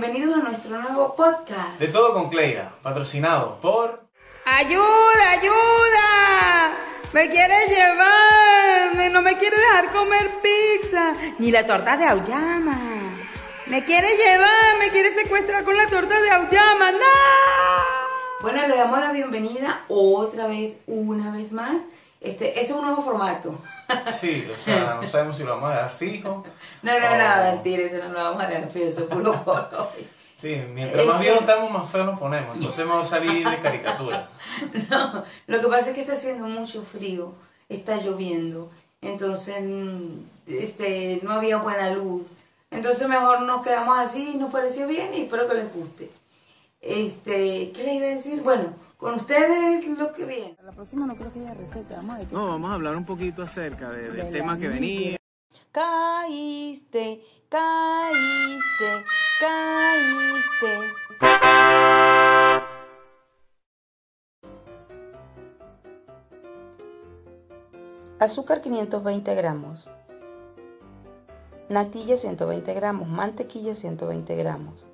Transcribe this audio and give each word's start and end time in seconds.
bienvenidos 0.00 0.34
a 0.34 0.48
nuestro 0.50 0.82
nuevo 0.82 1.14
podcast. 1.14 1.78
De 1.78 1.86
todo 1.86 2.12
con 2.14 2.28
Cleira, 2.28 2.72
patrocinado 2.82 3.60
por... 3.60 4.02
¡Ayuda, 4.44 5.30
ayuda! 5.30 6.72
¡Me 7.12 7.30
quieres 7.30 7.68
llevar! 7.68 9.12
No 9.12 9.22
me 9.22 9.38
quieres 9.38 9.56
dejar 9.56 9.92
comer 9.92 10.30
pizza, 10.42 11.14
ni 11.38 11.52
la 11.52 11.64
torta 11.64 11.96
de 11.96 12.06
auyama. 12.06 12.76
Me 13.66 13.84
quiere 13.84 14.08
llevar, 14.16 14.78
me 14.80 14.88
quiere 14.88 15.12
secuestrar 15.12 15.62
con 15.62 15.76
la 15.76 15.86
torta 15.86 16.20
de 16.20 16.30
auyama. 16.30 16.90
¡No! 16.90 16.98
Bueno, 18.40 18.66
le 18.66 18.76
damos 18.76 18.98
la 18.98 19.12
bienvenida 19.12 19.84
otra 19.86 20.48
vez, 20.48 20.76
una 20.88 21.30
vez 21.30 21.52
más. 21.52 21.76
Este, 22.24 22.48
este 22.48 22.62
es 22.62 22.70
un 22.70 22.80
nuevo 22.80 23.02
formato. 23.02 23.54
Sí, 24.18 24.46
o 24.52 24.58
sea, 24.58 24.98
no 25.02 25.06
sabemos 25.06 25.36
si 25.36 25.44
lo 25.44 25.50
vamos 25.50 25.70
a 25.70 25.74
dar 25.74 25.90
fijo. 25.90 26.42
No, 26.80 26.98
no, 26.98 27.10
no, 27.10 27.44
mentira, 27.52 27.82
eso 27.82 27.98
no 27.98 28.14
lo 28.14 28.24
vamos 28.24 28.42
a 28.42 28.48
dar 28.48 28.68
fijo, 28.70 28.86
eso 28.86 29.00
es 29.02 29.06
puro 29.06 29.44
por 29.44 29.68
hoy. 29.78 30.08
Sí, 30.36 30.60
mientras 30.74 31.06
más 31.06 31.20
bien 31.20 31.36
estamos, 31.40 31.70
más 31.70 31.88
feo 31.88 32.04
nos 32.04 32.18
ponemos. 32.18 32.56
Entonces 32.56 32.86
vamos 32.86 33.06
a 33.06 33.10
salir 33.10 33.48
de 33.48 33.58
caricatura. 33.60 34.28
No, 34.90 35.24
lo 35.46 35.60
que 35.60 35.68
pasa 35.68 35.88
es 35.88 35.94
que 35.94 36.00
está 36.02 36.14
haciendo 36.14 36.46
mucho 36.46 36.82
frío, 36.82 37.32
está 37.68 37.96
lloviendo, 37.96 38.70
entonces 39.00 39.56
mm, 39.62 40.18
este, 40.46 41.20
no 41.22 41.32
había 41.32 41.58
buena 41.58 41.90
luz. 41.90 42.22
Entonces 42.70 43.08
mejor 43.08 43.42
nos 43.42 43.62
quedamos 43.62 43.98
así, 43.98 44.36
nos 44.36 44.52
pareció 44.52 44.86
bien 44.86 45.14
y 45.14 45.22
espero 45.22 45.48
que 45.48 45.54
les 45.54 45.72
guste. 45.72 46.10
Este, 46.82 47.70
¿qué 47.72 47.82
les 47.82 47.94
iba 47.94 48.06
a 48.06 48.10
decir? 48.10 48.42
Bueno, 48.42 48.74
con 49.04 49.16
ustedes 49.16 49.86
lo 49.98 50.14
que 50.14 50.24
viene. 50.24 50.56
La 50.62 50.72
próxima 50.72 51.06
no 51.06 51.14
creo 51.14 51.30
que 51.30 51.40
haya 51.40 51.52
receta, 51.52 51.96
vamos 51.96 52.14
a 52.14 52.18
ver 52.20 52.26
qué 52.28 52.34
No, 52.34 52.46
vamos 52.48 52.70
a 52.70 52.74
hablar 52.74 52.96
un 52.96 53.04
poquito 53.04 53.42
acerca 53.42 53.90
de- 53.90 54.10
del 54.10 54.16
De 54.32 54.32
tema 54.38 54.56
que 54.58 54.68
venía. 54.68 55.18
Caíste, 55.70 57.22
caíste, 57.50 59.04
caíste. 59.40 60.92
Azúcar 68.18 68.60
520 68.60 69.34
gramos. 69.34 69.88
Natilla 71.68 72.16
120 72.16 72.74
gramos. 72.74 73.08
Mantequilla 73.08 73.74
120 73.74 74.36
gramos. 74.36 74.84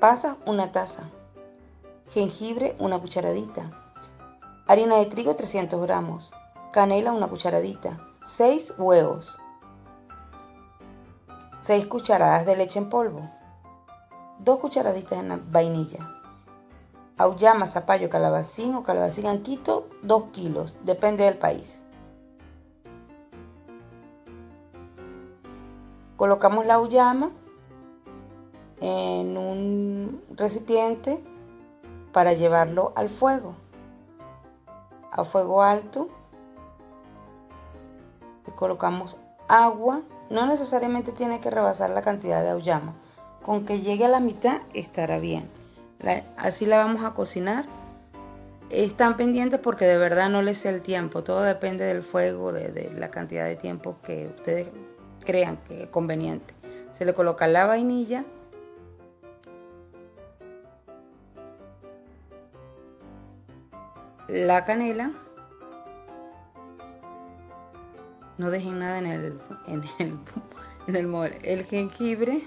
Pasas 0.00 0.36
una 0.46 0.72
taza. 0.72 1.10
Jengibre 2.10 2.76
una 2.78 2.98
cucharadita. 2.98 3.70
Harina 4.66 4.96
de 4.96 5.06
trigo 5.06 5.36
300 5.36 5.80
gramos. 5.80 6.30
Canela 6.72 7.12
una 7.12 7.28
cucharadita. 7.28 7.98
6 8.22 8.74
huevos. 8.78 9.38
6 11.60 11.86
cucharadas 11.86 12.46
de 12.46 12.56
leche 12.56 12.78
en 12.78 12.88
polvo. 12.88 13.28
2 14.38 14.58
cucharaditas 14.58 15.22
de 15.22 15.40
vainilla. 15.50 16.10
Auyama, 17.16 17.66
zapallo, 17.66 18.10
calabacín 18.10 18.74
o 18.74 18.82
calabacín 18.82 19.26
anquito, 19.26 19.88
2 20.02 20.24
kilos, 20.32 20.74
depende 20.82 21.24
del 21.24 21.38
país. 21.38 21.84
Colocamos 26.16 26.66
la 26.66 26.74
auyama 26.74 27.30
en 28.80 29.36
un 29.36 30.22
recipiente 30.30 31.22
para 32.14 32.32
llevarlo 32.32 32.92
al 32.94 33.10
fuego. 33.10 33.56
A 35.10 35.24
fuego 35.24 35.62
alto. 35.62 36.08
Y 38.46 38.52
colocamos 38.52 39.18
agua. 39.48 40.02
No 40.30 40.46
necesariamente 40.46 41.10
tiene 41.10 41.40
que 41.40 41.50
rebasar 41.50 41.90
la 41.90 42.02
cantidad 42.02 42.40
de 42.42 42.50
auyama. 42.50 42.94
Con 43.42 43.66
que 43.66 43.80
llegue 43.80 44.04
a 44.04 44.08
la 44.08 44.20
mitad 44.20 44.62
estará 44.74 45.18
bien. 45.18 45.50
Así 46.36 46.66
la 46.66 46.78
vamos 46.78 47.04
a 47.04 47.14
cocinar. 47.14 47.66
Están 48.70 49.16
pendientes 49.16 49.58
porque 49.58 49.84
de 49.84 49.98
verdad 49.98 50.30
no 50.30 50.40
les 50.40 50.58
sé 50.58 50.68
el 50.68 50.82
tiempo. 50.82 51.24
Todo 51.24 51.42
depende 51.42 51.84
del 51.84 52.04
fuego, 52.04 52.52
de, 52.52 52.68
de 52.68 52.92
la 52.92 53.10
cantidad 53.10 53.44
de 53.44 53.56
tiempo 53.56 53.96
que 54.04 54.28
ustedes 54.28 54.68
crean 55.24 55.56
que 55.66 55.82
es 55.82 55.88
conveniente. 55.88 56.54
Se 56.92 57.04
le 57.04 57.12
coloca 57.12 57.48
la 57.48 57.66
vainilla. 57.66 58.24
La 64.28 64.64
canela. 64.64 65.12
No 68.38 68.50
dejen 68.50 68.78
nada 68.78 68.98
en 68.98 69.06
el, 69.06 69.40
en 69.66 69.84
el, 69.98 70.18
en 70.88 70.96
el 70.96 71.06
mole. 71.06 71.38
El 71.42 71.64
jengibre. 71.64 72.42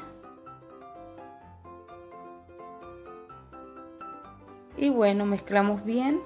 Y 4.76 4.90
bueno, 4.90 5.26
mezclamos 5.26 5.84
bien 5.84 6.22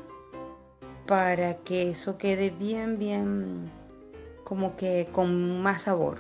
para 1.06 1.58
que 1.58 1.90
eso 1.90 2.18
quede 2.18 2.50
bien, 2.50 2.98
bien, 2.98 3.72
como 4.44 4.76
que 4.76 5.10
con 5.12 5.62
más 5.62 5.84
sabor. 5.84 6.20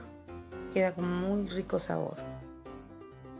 Queda 0.73 0.93
con 0.93 1.11
muy 1.11 1.47
rico 1.47 1.79
sabor. 1.79 2.15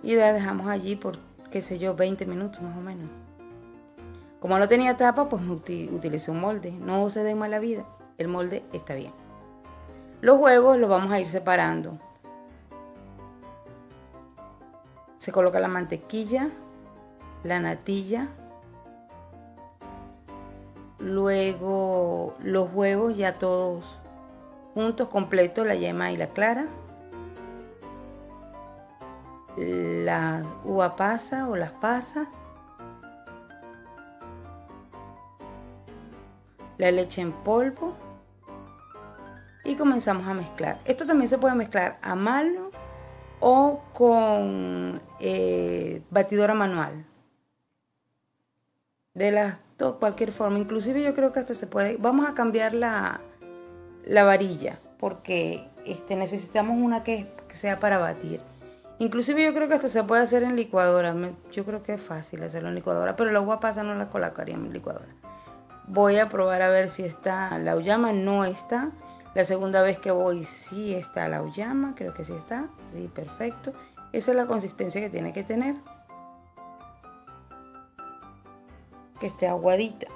Y 0.04 0.16
la 0.16 0.34
dejamos 0.34 0.68
allí 0.68 0.96
por, 0.96 1.20
qué 1.52 1.62
sé 1.62 1.80
yo, 1.80 1.96
20 1.96 2.26
minutos 2.26 2.62
más 2.62 2.78
o 2.78 2.82
menos. 2.82 3.10
Como 4.42 4.60
no 4.60 4.68
tenía 4.68 4.98
tapa, 4.98 5.30
pues 5.30 5.42
utilicé 5.48 6.32
un 6.32 6.42
molde. 6.42 6.72
No 6.72 7.10
se 7.10 7.24
den 7.24 7.38
mala 7.38 7.60
vida. 7.60 7.86
El 8.18 8.28
molde 8.28 8.66
está 8.74 8.96
bien. 8.96 9.14
Los 10.20 10.38
huevos 10.38 10.78
los 10.78 10.90
vamos 10.90 11.12
a 11.14 11.20
ir 11.22 11.28
separando. 11.28 11.98
Se 15.18 15.32
coloca 15.32 15.60
la 15.60 15.70
mantequilla, 15.70 16.50
la 17.44 17.60
natilla, 17.60 18.28
luego 20.98 22.36
los 22.40 22.74
huevos 22.74 23.16
ya 23.18 23.38
todos 23.38 23.86
juntos, 24.74 25.10
completos, 25.10 25.66
la 25.66 25.76
yema 25.76 26.12
y 26.12 26.18
la 26.18 26.28
clara, 26.28 26.66
la 29.58 30.44
uva 30.64 30.96
pasa 30.96 31.50
o 31.50 31.56
las 31.56 31.72
pasas, 31.72 32.28
la 36.82 36.90
leche 36.90 37.22
en 37.22 37.32
polvo 37.32 37.94
y 39.64 39.76
comenzamos 39.76 40.28
a 40.28 40.34
mezclar. 40.34 40.80
Esto 40.86 41.06
también 41.06 41.30
se 41.30 41.38
puede 41.38 41.54
mezclar 41.54 42.00
a 42.02 42.16
mano 42.16 42.72
o 43.40 43.84
con 43.94 45.00
eh, 45.20 46.02
batidora 46.10 46.56
manual. 46.56 47.06
De 49.14 49.30
las 49.32 49.62
dos, 49.78 49.98
cualquier 49.98 50.32
forma. 50.32 50.58
Inclusive 50.58 51.04
yo 51.04 51.14
creo 51.14 51.32
que 51.32 51.40
hasta 51.40 51.54
se 51.54 51.68
puede. 51.68 51.98
Vamos 51.98 52.28
a 52.28 52.34
cambiar 52.34 52.74
la, 52.74 53.22
la 54.04 54.24
varilla 54.24 54.80
porque 54.98 55.68
este, 55.86 56.16
necesitamos 56.16 56.80
una 56.80 57.04
que, 57.04 57.32
sea 57.54 57.80
para 57.80 58.00
batir. 58.00 58.42
Inclusive 58.98 59.44
yo 59.44 59.54
creo 59.54 59.68
que 59.68 59.76
hasta 59.76 59.90
se 59.90 60.04
puede 60.04 60.24
hacer 60.24 60.42
en 60.42 60.56
licuadora. 60.56 61.16
Yo 61.52 61.64
creo 61.64 61.84
que 61.84 61.94
es 61.94 62.02
fácil 62.02 62.42
hacerlo 62.42 62.70
en 62.70 62.76
licuadora, 62.76 63.16
pero 63.16 63.32
la 63.32 63.40
uva 63.40 63.60
pasa 63.60 63.84
no 63.84 63.94
la 63.94 64.10
colocaría 64.10 64.56
en 64.56 64.74
licuadora. 64.74 65.14
Voy 65.94 66.20
a 66.20 66.30
probar 66.30 66.62
a 66.62 66.70
ver 66.70 66.90
si 66.90 67.04
está 67.04 67.58
la 67.60 67.74
auyama, 67.74 68.14
no 68.14 68.46
está. 68.46 68.92
La 69.36 69.44
segunda 69.44 69.82
vez 69.82 70.00
que 70.00 70.12
voy 70.12 70.46
sí 70.46 70.94
está 70.94 71.28
la 71.28 71.38
auyama, 71.38 71.96
creo 71.96 72.14
que 72.14 72.24
sí 72.24 72.32
está. 72.32 72.70
Sí, 72.94 73.10
perfecto. 73.14 73.74
Esa 74.14 74.32
es 74.32 74.38
la 74.38 74.46
consistencia 74.46 75.02
que 75.02 75.10
tiene 75.10 75.34
que 75.34 75.44
tener. 75.44 75.76
Que 79.20 79.28
esté 79.28 79.48
aguadita. 79.50 80.08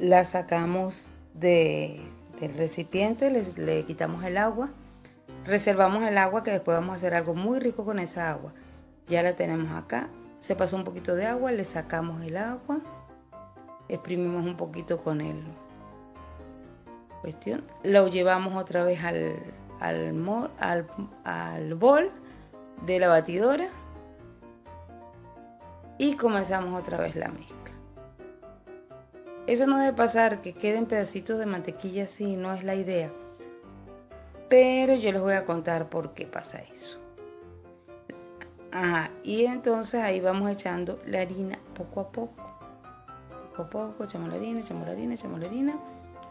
La 0.00 0.24
sacamos 0.24 1.06
de, 1.34 2.00
del 2.40 2.54
recipiente, 2.56 3.30
les- 3.30 3.56
le 3.56 3.84
quitamos 3.84 4.24
el 4.24 4.36
agua. 4.36 4.70
Reservamos 5.44 6.02
el 6.02 6.18
agua 6.18 6.42
que 6.42 6.50
después 6.50 6.76
vamos 6.76 6.94
a 6.94 6.96
hacer 6.96 7.14
algo 7.14 7.34
muy 7.34 7.60
rico 7.60 7.84
con 7.84 8.00
esa 8.00 8.30
agua. 8.30 8.52
Ya 9.06 9.22
la 9.22 9.34
tenemos 9.34 9.70
acá. 9.72 10.08
Se 10.38 10.54
pasó 10.54 10.76
un 10.76 10.84
poquito 10.84 11.14
de 11.14 11.26
agua, 11.26 11.52
le 11.52 11.64
sacamos 11.64 12.22
el 12.22 12.36
agua. 12.36 12.80
Exprimimos 13.88 14.44
un 14.44 14.56
poquito 14.56 14.98
con 15.02 15.20
el 15.20 15.42
cuestión. 17.20 17.64
Lo 17.82 18.08
llevamos 18.08 18.54
otra 18.54 18.84
vez 18.84 19.02
al, 19.02 19.34
al, 19.80 20.88
al 21.24 21.74
bol 21.74 22.10
de 22.86 22.98
la 22.98 23.08
batidora. 23.08 23.68
Y 25.98 26.14
comenzamos 26.14 26.80
otra 26.80 26.98
vez 26.98 27.16
la 27.16 27.28
mezcla. 27.28 27.56
Eso 29.48 29.66
no 29.66 29.78
debe 29.78 29.94
pasar, 29.94 30.42
que 30.42 30.52
queden 30.52 30.86
pedacitos 30.86 31.38
de 31.38 31.46
mantequilla 31.46 32.04
así, 32.04 32.36
no 32.36 32.52
es 32.52 32.62
la 32.62 32.74
idea. 32.74 33.10
Pero 34.48 34.94
yo 34.94 35.10
les 35.10 35.20
voy 35.20 35.32
a 35.32 35.44
contar 35.44 35.88
por 35.88 36.12
qué 36.12 36.26
pasa 36.26 36.58
eso. 36.58 36.98
Y 39.22 39.44
entonces 39.44 40.02
ahí 40.02 40.20
vamos 40.20 40.50
echando 40.50 41.00
la 41.06 41.20
harina 41.20 41.58
poco 41.74 42.00
a 42.00 42.08
poco. 42.10 42.44
Poco 43.50 43.62
a 43.62 43.70
poco, 43.70 44.04
echamos 44.04 44.28
la 44.28 44.36
harina, 44.36 44.60
echamos 44.60 44.86
la 44.86 44.92
harina, 44.92 45.14
echamos 45.14 45.40
la 45.40 45.46
harina. 45.46 45.78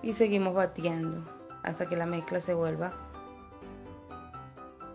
Y 0.02 0.14
seguimos 0.14 0.54
batiendo 0.54 1.24
hasta 1.64 1.86
que 1.86 1.96
la 1.96 2.06
mezcla 2.06 2.40
se 2.42 2.54
vuelva 2.54 2.94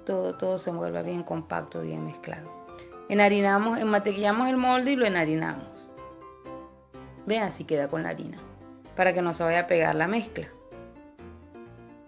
todo, 0.04 0.34
todo 0.34 0.58
se 0.58 0.70
vuelva 0.70 1.02
bien 1.02 1.22
compacto, 1.22 1.80
bien 1.80 2.04
mezclado. 2.04 2.50
Enharinamos, 3.08 3.78
enmantequillamos 3.78 4.48
el 4.48 4.56
molde 4.56 4.92
y 4.92 4.96
lo 4.96 5.06
enharinamos. 5.06 5.66
Vean, 7.26 7.44
así 7.44 7.64
queda 7.64 7.88
con 7.88 8.02
la 8.02 8.10
harina, 8.10 8.38
para 8.96 9.12
que 9.12 9.22
no 9.22 9.32
se 9.32 9.44
vaya 9.44 9.60
a 9.60 9.66
pegar 9.66 9.94
la 9.94 10.08
mezcla. 10.08 10.48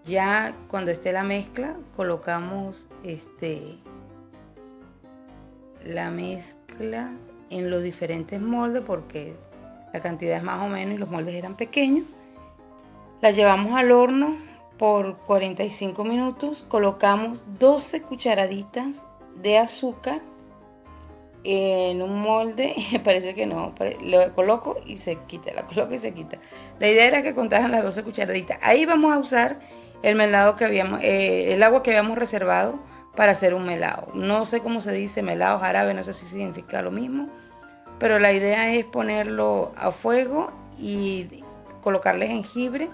Ya 0.03 0.53
cuando 0.67 0.91
esté 0.91 1.13
la 1.13 1.23
mezcla, 1.23 1.75
colocamos 1.95 2.87
este, 3.03 3.77
la 5.85 6.09
mezcla 6.09 7.11
en 7.49 7.69
los 7.69 7.83
diferentes 7.83 8.41
moldes 8.41 8.83
porque 8.85 9.35
la 9.93 10.01
cantidad 10.01 10.37
es 10.37 10.43
más 10.43 10.61
o 10.61 10.67
menos 10.67 10.95
y 10.95 10.97
los 10.97 11.09
moldes 11.09 11.35
eran 11.35 11.55
pequeños. 11.55 12.05
La 13.21 13.31
llevamos 13.31 13.79
al 13.79 13.91
horno 13.91 14.35
por 14.77 15.17
45 15.19 16.03
minutos. 16.03 16.65
Colocamos 16.67 17.39
12 17.59 18.01
cucharaditas 18.01 19.05
de 19.41 19.57
azúcar 19.57 20.21
en 21.43 22.01
un 22.01 22.19
molde. 22.19 22.75
Parece 23.03 23.33
que 23.35 23.45
no, 23.45 23.73
lo 24.01 24.35
coloco 24.35 24.77
y 24.85 24.97
se 24.97 25.17
quita, 25.27 25.53
la 25.53 25.65
coloco 25.65 25.93
y 25.93 25.99
se 25.99 26.13
quita. 26.13 26.39
La 26.79 26.89
idea 26.89 27.05
era 27.05 27.21
que 27.21 27.33
contaran 27.33 27.71
las 27.71 27.83
12 27.83 28.03
cucharaditas. 28.03 28.59
Ahí 28.61 28.85
vamos 28.85 29.13
a 29.13 29.19
usar 29.19 29.59
el 30.03 30.17
que 30.57 30.65
habíamos, 30.65 31.01
eh, 31.03 31.53
el 31.53 31.63
agua 31.63 31.81
que 31.83 31.91
habíamos 31.91 32.17
reservado 32.17 32.79
para 33.15 33.31
hacer 33.31 33.53
un 33.53 33.65
melado. 33.65 34.07
No 34.13 34.45
sé 34.45 34.61
cómo 34.61 34.81
se 34.81 34.91
dice 34.91 35.21
melado 35.21 35.59
jarabe, 35.59 35.93
no 35.93 36.03
sé 36.03 36.13
si 36.13 36.25
significa 36.25 36.81
lo 36.81 36.91
mismo, 36.91 37.29
pero 37.99 38.19
la 38.19 38.33
idea 38.33 38.73
es 38.73 38.85
ponerlo 38.85 39.71
a 39.77 39.91
fuego 39.91 40.51
y 40.77 41.43
colocarle 41.81 42.27
jengibre 42.27 42.89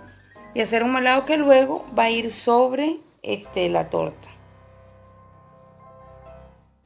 y 0.54 0.62
hacer 0.62 0.84
un 0.84 0.94
melado 0.94 1.26
que 1.26 1.38
luego 1.38 1.86
va 1.98 2.04
a 2.04 2.10
ir 2.10 2.32
sobre 2.32 3.00
este, 3.22 3.70
la 3.70 3.90
torta. 3.90 4.30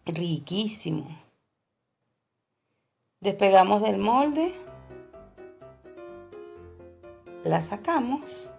Riquísimo. 0.05 1.23
Despegamos 3.21 3.81
del 3.81 3.97
molde, 3.97 4.53
la 7.43 7.61
sacamos 7.63 8.51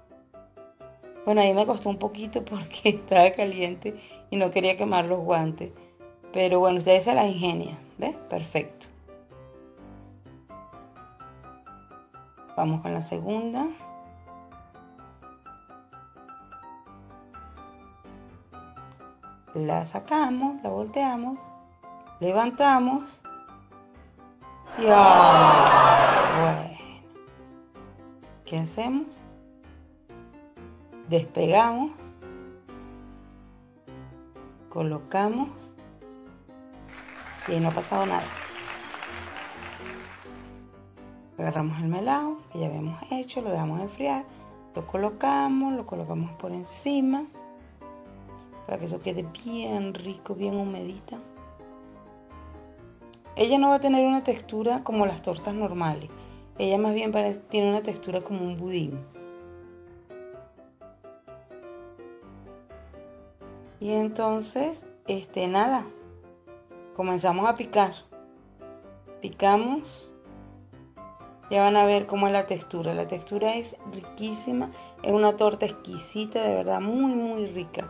bueno, 1.27 1.41
ahí 1.41 1.53
me 1.53 1.67
costó 1.67 1.91
un 1.91 1.99
poquito 1.99 2.45
porque 2.45 2.89
estaba 2.91 3.31
caliente 3.33 4.01
y 4.31 4.37
no 4.37 4.53
quería 4.53 4.77
quemar 4.77 5.05
los 5.05 5.19
guantes. 5.19 5.73
Pero 6.33 6.61
bueno, 6.61 6.79
ustedes 6.79 7.05
se 7.05 7.15
la 7.15 7.27
ingenian, 7.27 7.79
¿ves? 7.99 8.15
Perfecto. 8.31 8.87
Vamos 12.57 12.81
con 12.81 12.95
la 12.95 13.03
segunda. 13.03 13.67
La 19.55 19.85
sacamos, 19.85 20.63
la 20.63 20.69
volteamos, 20.69 21.39
levantamos 22.21 23.05
y 24.79 24.83
bueno, 24.83 25.01
¿qué 28.45 28.59
hacemos? 28.59 29.07
Despegamos, 31.09 31.93
colocamos 34.69 35.49
y 37.49 37.61
no 37.61 37.69
ha 37.69 37.73
pasado 37.73 38.07
nada. 38.07 38.25
Agarramos 41.39 41.81
el 41.81 41.89
melado 41.89 42.39
que 42.53 42.59
ya 42.59 42.67
habíamos 42.67 43.01
hecho, 43.11 43.41
lo 43.41 43.51
dejamos 43.51 43.81
enfriar, 43.81 44.25
lo 44.75 44.87
colocamos, 44.87 45.75
lo 45.75 45.87
colocamos 45.87 46.33
por 46.33 46.53
encima 46.53 47.25
para 48.67 48.79
que 48.79 48.87
eso 48.87 49.01
quede 49.01 49.25
bien 49.45 49.95
rico, 49.95 50.35
bien 50.35 50.57
humedita. 50.57 51.19
Ella 53.37 53.59
no 53.59 53.69
va 53.69 53.77
a 53.77 53.81
tener 53.81 54.05
una 54.05 54.25
textura 54.25 54.83
como 54.83 55.07
las 55.07 55.23
tortas 55.23 55.55
normales. 55.55 56.11
Ella 56.59 56.79
más 56.79 56.95
bien 56.95 57.13
tiene 57.49 57.69
una 57.69 57.83
textura 57.83 58.23
como 58.23 58.45
un 58.45 58.57
budín. 58.57 58.99
Y 63.81 63.93
entonces, 63.93 64.85
este, 65.07 65.47
nada, 65.49 65.87
comenzamos 66.95 67.49
a 67.49 67.55
picar. 67.55 67.93
Picamos. 69.21 70.13
Ya 71.51 71.63
van 71.63 71.77
a 71.77 71.85
ver 71.85 72.07
cómo 72.07 72.27
es 72.27 72.33
la 72.33 72.47
textura. 72.47 72.95
La 72.95 73.07
textura 73.07 73.55
es 73.55 73.77
riquísima. 73.93 74.71
Es 75.03 75.13
una 75.13 75.37
torta 75.37 75.67
exquisita, 75.67 76.43
de 76.43 76.55
verdad, 76.55 76.81
muy, 76.81 77.15
muy 77.15 77.47
rica. 77.47 77.89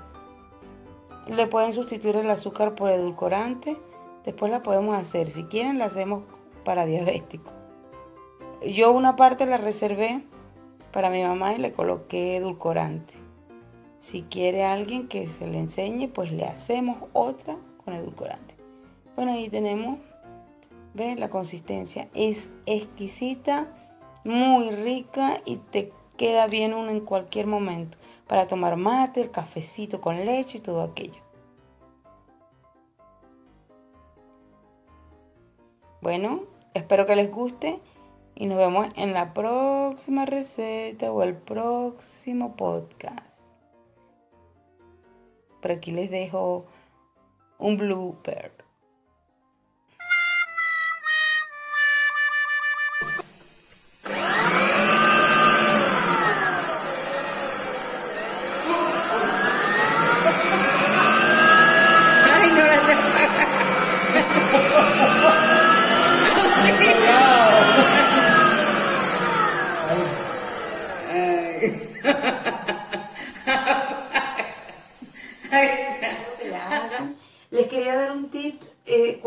Le 1.27 1.47
pueden 1.47 1.73
sustituir 1.73 2.17
el 2.17 2.31
azúcar 2.31 2.75
por 2.75 2.91
edulcorante. 2.91 3.77
Después 4.25 4.51
la 4.51 4.63
podemos 4.63 4.97
hacer. 4.97 5.29
Si 5.29 5.45
quieren, 5.45 5.79
la 5.79 5.87
hacemos 5.87 6.25
para 6.65 6.85
diabéticos. 6.85 7.53
Yo 8.67 8.93
una 8.93 9.17
parte 9.17 9.47
la 9.47 9.57
reservé 9.57 10.25
para 10.93 11.11
mi 11.11 11.23
mamá 11.23 11.55
y 11.55 11.59
le 11.59 11.73
coloqué 11.73 12.37
edulcorante. 12.37 13.26
Si 14.07 14.23
quiere 14.23 14.65
alguien 14.65 15.09
que 15.09 15.27
se 15.27 15.49
le 15.49 15.59
enseñe, 15.59 16.07
pues 16.07 16.31
le 16.31 16.45
hacemos 16.45 16.99
otra 17.13 17.57
con 17.85 17.93
edulcorante. 17.93 18.55
Bueno, 19.17 19.33
ahí 19.33 19.49
tenemos, 19.49 19.99
ven 20.95 21.19
la 21.19 21.29
consistencia 21.29 22.09
es 22.15 22.49
exquisita, 22.67 23.67
muy 24.23 24.71
rica 24.71 25.41
y 25.45 25.57
te 25.57 25.93
queda 26.17 26.47
bien 26.47 26.73
uno 26.73 26.93
en 26.93 27.01
cualquier 27.01 27.49
momento 27.49 27.99
para 28.29 28.47
tomar 28.47 28.77
mate, 28.77 29.23
el 29.23 29.33
cafecito 29.33 30.01
con 30.01 30.25
leche 30.25 30.59
y 30.59 30.61
todo 30.61 30.83
aquello. 30.83 31.21
Bueno, 36.01 36.43
espero 36.75 37.07
que 37.07 37.17
les 37.17 37.33
guste 37.33 37.81
y 38.37 38.47
nos 38.47 38.57
vemos 38.57 38.87
en 38.95 39.13
la 39.13 39.35
próxima 39.35 40.27
receta 40.27 41.11
o 41.11 41.25
el 41.25 41.35
próximo 41.35 42.55
podcast. 42.55 43.36
Por 45.67 45.73
aquí 45.73 45.91
les 45.91 46.09
dejo 46.13 46.65
un 47.59 47.77
blooper. 47.77 48.53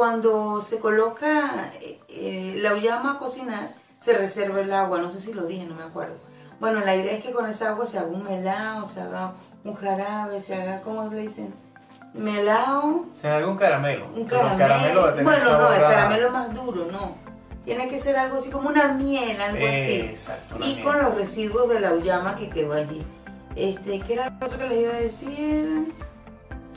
Cuando 0.10 0.60
se 0.62 0.80
coloca 0.80 1.72
eh, 1.80 2.00
eh, 2.10 2.56
la 2.58 2.74
llama 2.78 3.14
a 3.14 3.18
cocinar, 3.20 3.76
se 4.00 4.18
reserva 4.18 4.62
el 4.62 4.74
agua. 4.74 4.98
No 4.98 5.12
sé 5.12 5.20
si 5.20 5.34
lo 5.34 5.44
dije, 5.44 5.66
no 5.66 5.76
me 5.76 5.84
acuerdo. 5.84 6.16
Bueno, 6.60 6.80
la 6.80 6.96
idea 6.96 7.14
es 7.14 7.24
que 7.24 7.32
con 7.32 7.46
esa 7.46 7.70
agua 7.70 7.86
se 7.86 8.00
haga 8.00 8.08
un 8.08 8.24
melado, 8.24 8.88
se 8.88 9.02
haga 9.02 9.34
un 9.64 9.76
jarabe, 9.76 10.40
se 10.40 10.56
haga, 10.56 10.82
¿cómo 10.82 11.08
le 11.10 11.22
dicen? 11.22 11.54
Melado. 12.16 13.06
Se 13.14 13.30
haga 13.30 13.48
un 13.48 13.56
caramelo. 13.56 14.08
Un 14.16 14.26
caramelo. 14.26 15.14
bueno, 15.24 15.60
no, 15.60 15.74
el 15.74 15.82
caramelo 15.82 16.32
más 16.32 16.54
duro, 16.56 16.88
no. 16.92 17.16
Tiene 17.64 17.88
que 17.88 18.00
ser 18.00 18.18
algo 18.18 18.38
así 18.38 18.50
como 18.50 18.70
una 18.70 18.94
miel, 18.94 19.40
algo 19.40 19.64
así. 19.64 20.00
Exacto. 20.10 20.56
Y 20.66 20.82
con 20.82 20.98
los 20.98 21.14
residuos 21.14 21.70
de 21.70 21.82
la 21.82 21.96
llama 21.98 22.36
que 22.36 22.50
quedó 22.50 22.74
allí. 22.74 23.06
Este, 23.56 24.00
¿qué 24.00 24.14
era 24.14 24.32
lo 24.32 24.44
otro 24.48 24.58
que 24.58 24.70
les 24.70 24.80
iba 24.80 24.94
a 24.94 25.02
decir? 25.02 25.94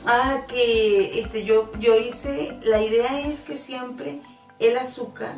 Ah, 0.04 0.42
que 0.48 1.20
este, 1.20 1.44
yo, 1.44 1.70
yo 1.78 1.96
hice, 1.96 2.58
la 2.64 2.82
idea 2.82 3.20
es 3.20 3.40
que 3.40 3.56
siempre 3.56 4.20
el 4.58 4.76
azúcar 4.76 5.34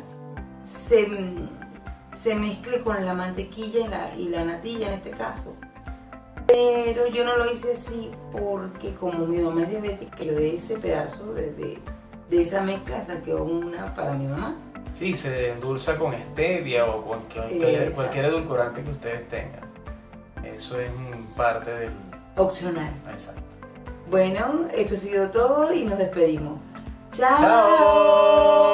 se, 0.63 1.07
se 2.15 2.35
mezcle 2.35 2.81
con 2.81 3.05
la 3.05 3.13
mantequilla 3.13 3.85
y 3.85 3.87
la, 3.87 4.15
y 4.15 4.29
la 4.29 4.43
natilla 4.43 4.87
en 4.87 4.93
este 4.93 5.11
caso. 5.11 5.55
Pero 6.47 7.07
yo 7.07 7.23
no 7.23 7.37
lo 7.37 7.51
hice 7.51 7.73
así 7.73 8.11
porque 8.31 8.93
como 8.95 9.25
mi 9.25 9.37
mamá 9.37 9.63
es 9.63 9.69
diabética, 9.69 10.23
yo 10.23 10.33
de 10.33 10.55
ese 10.55 10.77
pedazo 10.77 11.33
de, 11.33 11.51
de, 11.53 11.79
de 12.29 12.41
esa 12.41 12.61
mezcla 12.61 13.01
saqué 13.01 13.33
una 13.33 13.93
para 13.93 14.13
mi 14.13 14.27
mamá. 14.27 14.55
Sí, 14.93 15.13
se 15.13 15.51
endulza 15.51 15.97
con 15.97 16.13
stevia 16.13 16.85
o 16.85 17.03
con 17.03 17.21
cualquier, 17.23 17.91
cualquier 17.91 18.25
edulcorante 18.25 18.83
que 18.83 18.91
ustedes 18.91 19.27
tengan. 19.27 19.69
Eso 20.43 20.79
es 20.79 20.89
parte 21.35 21.71
del... 21.71 21.91
Opcional. 22.37 22.93
Exacto. 23.11 23.41
Bueno, 24.09 24.67
esto 24.73 24.95
ha 24.95 24.97
sido 24.97 25.29
todo 25.29 25.73
y 25.73 25.83
nos 25.85 25.97
despedimos. 25.97 26.59
Chao. 27.11 27.37
Chao. 27.39 28.64